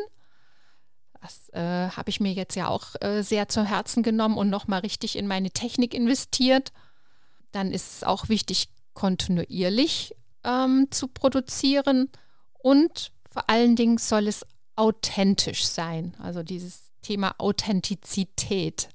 Das 1.26 1.48
äh, 1.54 1.90
habe 1.90 2.08
ich 2.08 2.20
mir 2.20 2.32
jetzt 2.32 2.54
ja 2.54 2.68
auch 2.68 2.94
äh, 3.00 3.22
sehr 3.22 3.48
zu 3.48 3.64
Herzen 3.64 4.04
genommen 4.04 4.38
und 4.38 4.48
nochmal 4.48 4.80
richtig 4.80 5.16
in 5.16 5.26
meine 5.26 5.50
Technik 5.50 5.92
investiert. 5.92 6.72
Dann 7.50 7.72
ist 7.72 7.96
es 7.96 8.04
auch 8.04 8.28
wichtig, 8.28 8.68
kontinuierlich 8.94 10.14
ähm, 10.44 10.86
zu 10.90 11.08
produzieren 11.08 12.10
und 12.62 13.10
vor 13.28 13.50
allen 13.50 13.74
Dingen 13.74 13.98
soll 13.98 14.28
es 14.28 14.46
authentisch 14.76 15.66
sein. 15.66 16.14
Also 16.22 16.44
dieses 16.44 16.92
Thema 17.02 17.34
Authentizität. 17.38 18.88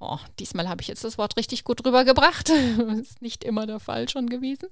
Oh, 0.00 0.18
diesmal 0.38 0.68
habe 0.68 0.80
ich 0.80 0.88
jetzt 0.88 1.02
das 1.02 1.18
Wort 1.18 1.36
richtig 1.36 1.64
gut 1.64 1.84
rübergebracht. 1.84 2.48
ist 3.00 3.20
nicht 3.20 3.42
immer 3.42 3.66
der 3.66 3.80
Fall 3.80 4.08
schon 4.08 4.28
gewesen. 4.28 4.68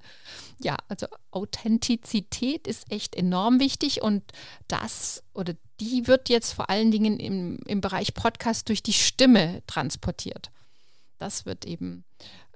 Ja, 0.63 0.77
also 0.89 1.07
Authentizität 1.33 2.69
ist 2.69 2.91
echt 2.93 3.17
enorm 3.17 3.59
wichtig 3.59 4.03
und 4.03 4.23
das 4.69 5.25
oder 5.35 5.55
die 5.81 6.07
wird 6.07 6.29
jetzt 6.29 6.53
vor 6.53 6.71
allen 6.71 6.91
Dingen 6.91 7.19
im, 7.19 7.59
im 7.67 7.81
Bereich 7.81 8.15
Podcast 8.15 8.69
durch 8.69 8.83
die 8.83 8.93
Stimme 8.93 9.63
transportiert. 9.67 10.51
Das 11.19 11.45
wird 11.45 11.65
eben 11.65 12.05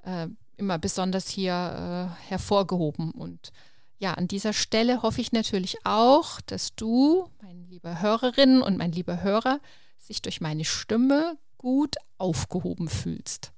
äh, 0.04 0.28
immer 0.56 0.78
besonders 0.78 1.28
hier 1.28 2.12
äh, 2.22 2.28
hervorgehoben. 2.28 3.10
Und 3.10 3.50
ja, 3.98 4.14
an 4.14 4.28
dieser 4.28 4.52
Stelle 4.52 5.02
hoffe 5.02 5.20
ich 5.20 5.32
natürlich 5.32 5.78
auch, 5.84 6.40
dass 6.42 6.74
du, 6.76 7.28
mein 7.42 7.66
lieber 7.68 8.00
Hörerin 8.00 8.62
und 8.62 8.78
mein 8.78 8.92
lieber 8.92 9.22
Hörer, 9.22 9.60
sich 9.98 10.22
durch 10.22 10.40
meine 10.40 10.64
Stimme 10.64 11.36
gut 11.60 11.96
aufgehoben 12.16 12.88
fühlst. 12.88 13.52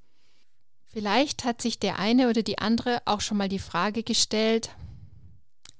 Vielleicht 0.86 1.44
hat 1.44 1.62
sich 1.62 1.78
der 1.78 2.00
eine 2.00 2.28
oder 2.28 2.42
die 2.42 2.58
andere 2.58 3.00
auch 3.04 3.20
schon 3.20 3.36
mal 3.36 3.48
die 3.48 3.60
Frage 3.60 4.02
gestellt, 4.02 4.70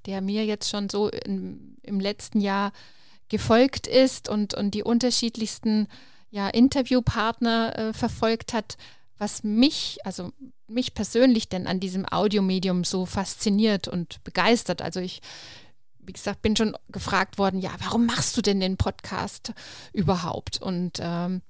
der 0.05 0.21
mir 0.21 0.45
jetzt 0.45 0.69
schon 0.69 0.89
so 0.89 1.09
in, 1.09 1.75
im 1.83 1.99
letzten 1.99 2.39
Jahr 2.39 2.71
gefolgt 3.27 3.87
ist 3.87 4.29
und, 4.29 4.53
und 4.53 4.73
die 4.73 4.83
unterschiedlichsten 4.83 5.89
ja, 6.29 6.47
Interviewpartner 6.47 7.77
äh, 7.77 7.93
verfolgt 7.93 8.53
hat, 8.53 8.77
was 9.17 9.43
mich, 9.43 9.97
also 10.05 10.31
mich 10.67 10.93
persönlich 10.93 11.49
denn 11.49 11.67
an 11.67 11.81
diesem 11.81 12.05
Audiomedium 12.09 12.85
so 12.85 13.05
fasziniert 13.05 13.89
und 13.89 14.23
begeistert. 14.23 14.81
Also 14.81 15.01
ich, 15.01 15.21
wie 15.99 16.13
gesagt, 16.13 16.41
bin 16.41 16.55
schon 16.55 16.77
gefragt 16.87 17.37
worden, 17.37 17.59
ja, 17.59 17.71
warum 17.79 18.05
machst 18.05 18.37
du 18.37 18.41
denn 18.41 18.61
den 18.61 18.77
Podcast 18.77 19.51
überhaupt? 19.91 20.61
Und 20.61 20.99
ähm, 21.01 21.41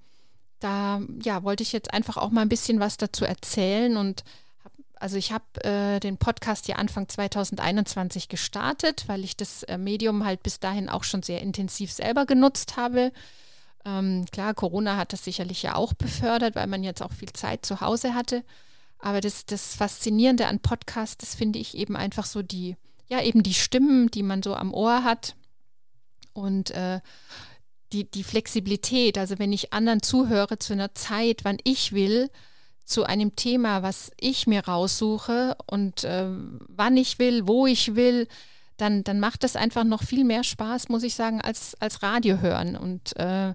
da 0.63 1.01
ja, 1.23 1.43
wollte 1.43 1.63
ich 1.63 1.73
jetzt 1.73 1.93
einfach 1.93 2.17
auch 2.17 2.29
mal 2.29 2.41
ein 2.41 2.49
bisschen 2.49 2.79
was 2.79 2.97
dazu 2.97 3.25
erzählen 3.25 3.97
und 3.97 4.23
hab, 4.63 4.71
also 4.95 5.17
ich 5.17 5.31
habe 5.31 5.63
äh, 5.63 5.99
den 5.99 6.17
Podcast 6.17 6.67
ja 6.67 6.77
Anfang 6.77 7.09
2021 7.09 8.29
gestartet, 8.29 9.03
weil 9.07 9.23
ich 9.23 9.35
das 9.35 9.63
äh, 9.63 9.77
Medium 9.77 10.25
halt 10.25 10.41
bis 10.41 10.59
dahin 10.59 10.89
auch 10.89 11.03
schon 11.03 11.21
sehr 11.21 11.41
intensiv 11.41 11.91
selber 11.91 12.25
genutzt 12.25 12.77
habe. 12.77 13.11
Ähm, 13.85 14.25
klar, 14.31 14.53
Corona 14.53 14.95
hat 14.95 15.11
das 15.11 15.25
sicherlich 15.25 15.63
ja 15.63 15.75
auch 15.75 15.93
befördert, 15.93 16.55
weil 16.55 16.67
man 16.67 16.83
jetzt 16.83 17.01
auch 17.01 17.11
viel 17.11 17.33
Zeit 17.33 17.65
zu 17.65 17.81
Hause 17.81 18.13
hatte. 18.13 18.43
Aber 18.99 19.19
das, 19.19 19.45
das 19.45 19.75
Faszinierende 19.75 20.47
an 20.47 20.59
Podcasts, 20.59 21.17
das 21.17 21.35
finde 21.35 21.59
ich 21.59 21.75
eben 21.75 21.97
einfach 21.97 22.25
so 22.25 22.41
die, 22.41 22.77
ja, 23.09 23.21
eben 23.21 23.43
die 23.43 23.53
Stimmen, 23.53 24.07
die 24.07 24.23
man 24.23 24.41
so 24.41 24.55
am 24.55 24.73
Ohr 24.73 25.03
hat. 25.03 25.35
Und 26.31 26.71
äh, 26.71 27.01
die, 27.93 28.09
die 28.09 28.23
Flexibilität, 28.23 29.17
also 29.17 29.39
wenn 29.39 29.53
ich 29.53 29.71
anderen 29.71 30.01
zuhöre 30.01 30.59
zu 30.59 30.73
einer 30.73 30.93
Zeit, 30.95 31.41
wann 31.43 31.57
ich 31.63 31.93
will, 31.93 32.29
zu 32.85 33.05
einem 33.05 33.35
Thema, 33.35 33.81
was 33.81 34.11
ich 34.19 34.47
mir 34.47 34.65
raussuche 34.65 35.55
und 35.67 36.03
äh, 36.03 36.27
wann 36.67 36.97
ich 36.97 37.19
will, 37.19 37.47
wo 37.47 37.65
ich 37.65 37.95
will, 37.95 38.27
dann, 38.77 39.03
dann 39.03 39.19
macht 39.19 39.43
das 39.43 39.55
einfach 39.55 39.83
noch 39.83 40.03
viel 40.03 40.25
mehr 40.25 40.43
Spaß, 40.43 40.89
muss 40.89 41.03
ich 41.03 41.15
sagen, 41.15 41.39
als, 41.39 41.75
als 41.79 42.03
Radio 42.03 42.39
hören. 42.39 42.75
Und 42.75 43.15
äh, 43.17 43.53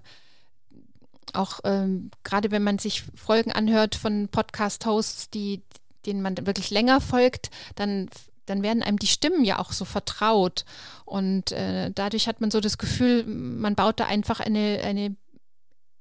auch 1.33 1.59
ähm, 1.63 2.09
gerade 2.23 2.49
wenn 2.49 2.63
man 2.63 2.79
sich 2.79 3.03
Folgen 3.13 3.51
anhört 3.51 3.95
von 3.95 4.29
Podcast-Hosts, 4.29 5.29
die, 5.29 5.61
denen 6.05 6.21
man 6.21 6.35
wirklich 6.47 6.71
länger 6.71 7.01
folgt, 7.01 7.51
dann 7.75 8.09
dann 8.49 8.63
werden 8.63 8.83
einem 8.83 8.99
die 8.99 9.07
Stimmen 9.07 9.45
ja 9.45 9.59
auch 9.59 9.71
so 9.71 9.85
vertraut. 9.85 10.65
Und 11.05 11.51
äh, 11.51 11.91
dadurch 11.91 12.27
hat 12.27 12.41
man 12.41 12.51
so 12.51 12.59
das 12.59 12.77
Gefühl, 12.77 13.25
man 13.25 13.75
baut 13.75 13.99
da 13.99 14.05
einfach 14.05 14.39
eine, 14.39 14.81
eine 14.83 15.15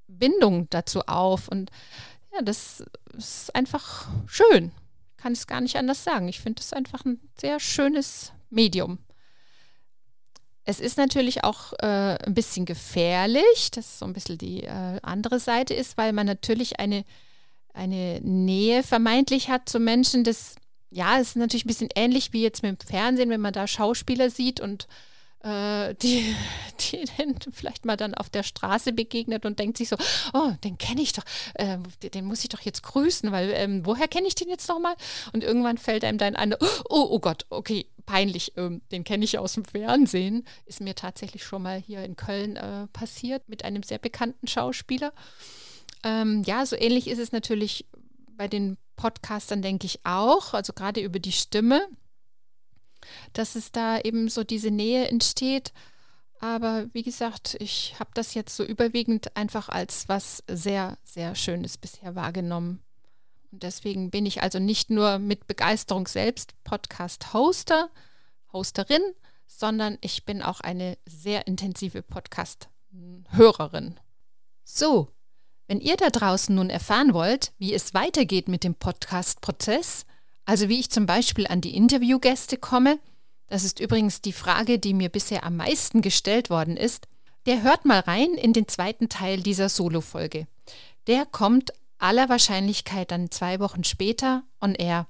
Bindung 0.06 0.68
dazu 0.70 1.02
auf. 1.02 1.48
Und 1.48 1.70
ja, 2.32 2.42
das 2.42 2.84
ist 3.16 3.54
einfach 3.54 4.08
schön. 4.26 4.72
Kann 5.16 5.32
es 5.32 5.46
gar 5.46 5.60
nicht 5.60 5.76
anders 5.76 6.04
sagen. 6.04 6.28
Ich 6.28 6.40
finde 6.40 6.60
es 6.60 6.72
einfach 6.72 7.04
ein 7.04 7.20
sehr 7.38 7.60
schönes 7.60 8.32
Medium. 8.50 8.98
Es 10.64 10.80
ist 10.80 10.98
natürlich 10.98 11.44
auch 11.44 11.72
äh, 11.78 12.18
ein 12.24 12.34
bisschen 12.34 12.66
gefährlich, 12.66 13.70
dass 13.70 13.98
so 13.98 14.04
ein 14.04 14.12
bisschen 14.12 14.36
die 14.36 14.64
äh, 14.64 15.00
andere 15.02 15.40
Seite 15.40 15.72
ist, 15.72 15.96
weil 15.96 16.12
man 16.12 16.26
natürlich 16.26 16.78
eine, 16.78 17.04
eine 17.72 18.20
Nähe 18.20 18.82
vermeintlich 18.82 19.48
hat 19.48 19.68
zu 19.68 19.80
Menschen, 19.80 20.24
das 20.24 20.56
ja, 20.90 21.18
es 21.18 21.28
ist 21.28 21.36
natürlich 21.36 21.64
ein 21.64 21.68
bisschen 21.68 21.90
ähnlich 21.94 22.32
wie 22.32 22.42
jetzt 22.42 22.62
mit 22.62 22.82
dem 22.82 22.86
Fernsehen, 22.86 23.30
wenn 23.30 23.40
man 23.40 23.52
da 23.52 23.66
Schauspieler 23.66 24.30
sieht 24.30 24.60
und 24.60 24.88
äh, 25.42 25.94
die, 25.96 26.34
die 26.80 27.04
den 27.18 27.36
vielleicht 27.52 27.84
mal 27.84 27.96
dann 27.96 28.14
auf 28.14 28.30
der 28.30 28.42
Straße 28.42 28.92
begegnet 28.92 29.46
und 29.46 29.58
denkt 29.58 29.78
sich 29.78 29.88
so, 29.88 29.96
oh, 30.32 30.52
den 30.64 30.78
kenne 30.78 31.02
ich 31.02 31.12
doch, 31.12 31.24
äh, 31.54 31.78
den 32.12 32.24
muss 32.24 32.42
ich 32.42 32.48
doch 32.48 32.60
jetzt 32.60 32.82
grüßen, 32.82 33.30
weil 33.32 33.50
ähm, 33.54 33.84
woher 33.84 34.08
kenne 34.08 34.26
ich 34.26 34.34
den 34.34 34.48
jetzt 34.48 34.68
nochmal? 34.68 34.94
Und 35.32 35.44
irgendwann 35.44 35.78
fällt 35.78 36.04
einem 36.04 36.18
dann 36.18 36.36
ein, 36.36 36.54
oh, 36.88 37.06
oh 37.10 37.20
Gott, 37.20 37.46
okay, 37.50 37.86
peinlich, 38.06 38.54
ähm, 38.56 38.80
den 38.90 39.04
kenne 39.04 39.24
ich 39.24 39.38
aus 39.38 39.52
dem 39.52 39.64
Fernsehen. 39.64 40.46
Ist 40.66 40.80
mir 40.80 40.94
tatsächlich 40.94 41.44
schon 41.44 41.62
mal 41.62 41.78
hier 41.78 42.02
in 42.02 42.16
Köln 42.16 42.56
äh, 42.56 42.86
passiert 42.88 43.48
mit 43.48 43.64
einem 43.64 43.82
sehr 43.82 43.98
bekannten 43.98 44.46
Schauspieler. 44.46 45.12
Ähm, 46.04 46.42
ja, 46.46 46.64
so 46.64 46.76
ähnlich 46.76 47.08
ist 47.08 47.18
es 47.18 47.32
natürlich 47.32 47.86
bei 48.36 48.48
den 48.48 48.78
Podcastern, 48.98 49.62
denke 49.62 49.86
ich 49.86 50.04
auch, 50.04 50.52
also 50.52 50.74
gerade 50.74 51.00
über 51.00 51.20
die 51.20 51.32
Stimme, 51.32 51.88
dass 53.32 53.54
es 53.54 53.72
da 53.72 53.98
eben 54.00 54.28
so 54.28 54.44
diese 54.44 54.70
Nähe 54.70 55.08
entsteht. 55.08 55.72
Aber 56.40 56.86
wie 56.92 57.02
gesagt, 57.02 57.56
ich 57.60 57.98
habe 57.98 58.10
das 58.14 58.34
jetzt 58.34 58.54
so 58.54 58.64
überwiegend 58.64 59.36
einfach 59.36 59.68
als 59.68 60.08
was 60.08 60.42
sehr, 60.48 60.98
sehr 61.04 61.34
Schönes 61.34 61.78
bisher 61.78 62.14
wahrgenommen. 62.14 62.82
Und 63.50 63.62
deswegen 63.62 64.10
bin 64.10 64.26
ich 64.26 64.42
also 64.42 64.58
nicht 64.58 64.90
nur 64.90 65.18
mit 65.18 65.46
Begeisterung 65.46 66.06
selbst 66.06 66.52
Podcast-Hoster, 66.64 67.90
Hosterin, 68.52 69.02
sondern 69.46 69.96
ich 70.00 70.26
bin 70.26 70.42
auch 70.42 70.60
eine 70.60 70.98
sehr 71.06 71.46
intensive 71.46 72.02
Podcast-Hörerin. 72.02 73.98
So, 74.64 75.08
wenn 75.68 75.80
ihr 75.80 75.96
da 75.96 76.10
draußen 76.10 76.54
nun 76.54 76.70
erfahren 76.70 77.14
wollt, 77.14 77.52
wie 77.58 77.74
es 77.74 77.94
weitergeht 77.94 78.48
mit 78.48 78.64
dem 78.64 78.74
Podcast-Prozess, 78.74 80.06
also 80.44 80.68
wie 80.68 80.80
ich 80.80 80.90
zum 80.90 81.06
Beispiel 81.06 81.46
an 81.46 81.60
die 81.60 81.76
Interviewgäste 81.76 82.56
komme, 82.56 82.98
das 83.48 83.64
ist 83.64 83.78
übrigens 83.78 84.22
die 84.22 84.32
Frage, 84.32 84.78
die 84.78 84.94
mir 84.94 85.10
bisher 85.10 85.44
am 85.44 85.56
meisten 85.56 86.02
gestellt 86.02 86.50
worden 86.50 86.76
ist, 86.76 87.06
der 87.46 87.62
hört 87.62 87.84
mal 87.84 88.00
rein 88.00 88.34
in 88.34 88.52
den 88.52 88.66
zweiten 88.66 89.08
Teil 89.08 89.42
dieser 89.42 89.68
Solo-Folge. 89.68 90.46
Der 91.06 91.24
kommt 91.26 91.72
aller 91.98 92.28
Wahrscheinlichkeit 92.28 93.10
dann 93.10 93.30
zwei 93.30 93.60
Wochen 93.60 93.84
später 93.84 94.42
on 94.60 94.74
air. 94.74 95.06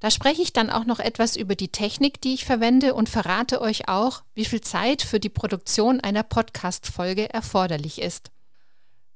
Da 0.00 0.10
spreche 0.10 0.42
ich 0.42 0.52
dann 0.52 0.70
auch 0.70 0.84
noch 0.84 0.98
etwas 0.98 1.36
über 1.36 1.54
die 1.54 1.68
Technik, 1.68 2.20
die 2.20 2.34
ich 2.34 2.44
verwende 2.44 2.94
und 2.94 3.08
verrate 3.08 3.60
euch 3.60 3.88
auch, 3.88 4.22
wie 4.34 4.46
viel 4.46 4.62
Zeit 4.62 5.02
für 5.02 5.20
die 5.20 5.28
Produktion 5.28 6.00
einer 6.00 6.22
Podcast-Folge 6.22 7.32
erforderlich 7.32 8.00
ist. 8.00 8.30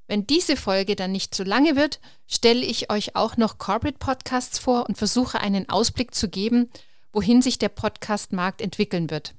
Wenn 0.07 0.27
diese 0.27 0.55
Folge 0.55 0.95
dann 0.95 1.11
nicht 1.11 1.33
zu 1.33 1.43
lange 1.43 1.75
wird, 1.75 1.99
stelle 2.27 2.63
ich 2.63 2.91
euch 2.91 3.15
auch 3.15 3.37
noch 3.37 3.57
Corporate 3.57 3.97
Podcasts 3.97 4.59
vor 4.59 4.87
und 4.87 4.97
versuche 4.97 5.39
einen 5.39 5.67
Ausblick 5.69 6.13
zu 6.13 6.29
geben, 6.29 6.69
wohin 7.11 7.41
sich 7.41 7.57
der 7.57 7.69
Podcast-Markt 7.69 8.61
entwickeln 8.61 9.09
wird. 9.09 9.33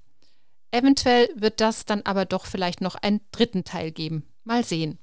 Eventuell 0.73 1.29
wird 1.37 1.61
das 1.61 1.85
dann 1.85 2.03
aber 2.03 2.25
doch 2.25 2.47
vielleicht 2.47 2.81
noch 2.81 2.97
einen 2.97 3.21
dritten 3.31 3.65
Teil 3.65 3.93
geben. 3.93 4.27
Mal 4.45 4.65
sehen. 4.65 4.99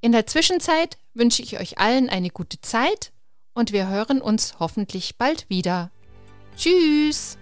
In 0.00 0.12
der 0.12 0.26
Zwischenzeit 0.26 0.98
wünsche 1.14 1.42
ich 1.42 1.60
euch 1.60 1.78
allen 1.78 2.08
eine 2.08 2.30
gute 2.30 2.60
Zeit 2.60 3.12
und 3.54 3.72
wir 3.72 3.88
hören 3.88 4.20
uns 4.20 4.58
hoffentlich 4.58 5.16
bald 5.18 5.48
wieder. 5.48 5.90
Tschüss! 6.56 7.38